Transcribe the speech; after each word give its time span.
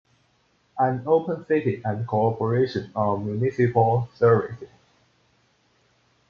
An 0.79 1.03
open 1.05 1.45
city 1.45 1.79
and 1.85 2.07
cooperation 2.07 2.91
on 2.95 3.23
municipal 3.23 4.09
services. 4.15 4.67